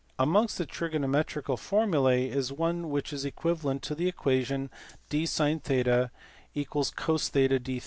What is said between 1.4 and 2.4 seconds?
formulae